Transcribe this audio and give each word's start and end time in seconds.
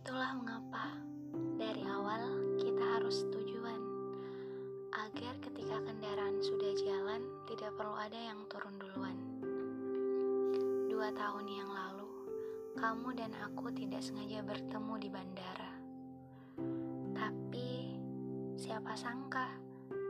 Itulah 0.00 0.32
mengapa 0.32 0.96
dari 1.60 1.84
awal 1.84 2.24
kita 2.56 2.80
harus 2.96 3.20
tujuan 3.36 3.76
agar 4.96 5.36
ketika 5.44 5.76
kendaraan 5.76 6.40
sudah 6.40 6.72
jalan 6.72 7.20
tidak 7.44 7.76
perlu 7.76 7.92
ada 8.00 8.16
yang 8.16 8.40
turun 8.48 8.80
duluan. 8.80 9.16
Dua 10.88 11.12
tahun 11.12 11.44
yang 11.52 11.68
lalu, 11.68 12.08
kamu 12.80 13.08
dan 13.12 13.28
aku 13.44 13.68
tidak 13.76 14.00
sengaja 14.00 14.40
bertemu 14.40 14.94
di 15.04 15.08
bandara. 15.12 15.72
Tapi 17.12 18.00
siapa 18.56 18.96
sangka 18.96 19.52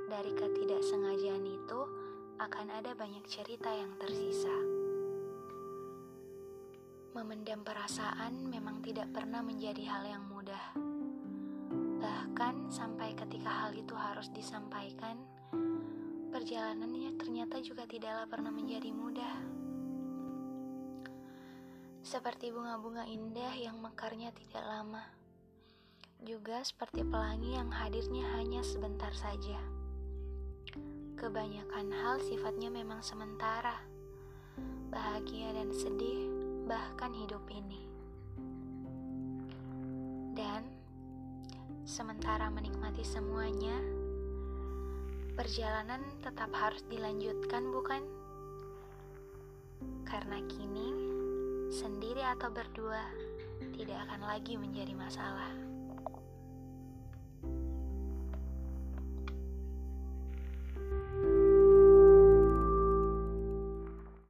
dari 0.07 0.31
ketidaksengajaan 0.39 1.45
itu 1.51 1.81
akan 2.39 2.67
ada 2.79 2.95
banyak 2.95 3.27
cerita 3.27 3.75
yang 3.75 3.91
tersisa. 3.99 4.80
Memendam 7.11 7.67
perasaan 7.67 8.47
memang 8.47 8.87
tidak 8.87 9.11
pernah 9.11 9.43
menjadi 9.43 9.83
hal 9.83 10.07
yang 10.07 10.25
mudah. 10.31 10.79
Bahkan 11.99 12.71
sampai 12.71 13.19
ketika 13.19 13.51
hal 13.51 13.75
itu 13.75 13.99
harus 13.99 14.31
disampaikan, 14.31 15.19
perjalanannya 16.31 17.19
ternyata 17.19 17.59
juga 17.59 17.83
tidaklah 17.91 18.31
pernah 18.31 18.55
menjadi 18.55 18.95
mudah. 18.95 19.35
Seperti 22.07 22.55
bunga-bunga 22.55 23.03
indah 23.11 23.59
yang 23.59 23.83
mekarnya 23.83 24.31
tidak 24.31 24.63
lama. 24.63 25.03
Juga 26.23 26.63
seperti 26.63 27.03
pelangi 27.03 27.59
yang 27.59 27.75
hadirnya 27.75 28.39
hanya 28.39 28.63
sebentar 28.63 29.11
saja. 29.19 29.59
Kebanyakan 31.19 31.91
hal 31.91 32.23
sifatnya 32.23 32.71
memang 32.71 33.03
sementara. 33.03 33.83
Bahagia 34.95 35.53
dan 35.59 35.75
sedih 35.75 36.40
bahkan 36.71 37.11
hidup 37.11 37.43
ini. 37.51 37.83
Dan 40.39 40.63
sementara 41.83 42.47
menikmati 42.47 43.03
semuanya, 43.03 43.75
perjalanan 45.35 45.99
tetap 46.23 46.55
harus 46.55 46.87
dilanjutkan, 46.87 47.67
bukan? 47.75 48.03
Karena 50.07 50.39
kini 50.47 50.95
sendiri 51.75 52.23
atau 52.23 52.55
berdua 52.55 53.03
tidak 53.75 54.07
akan 54.07 54.31
lagi 54.31 54.55
menjadi 54.55 54.95
masalah. 54.95 55.70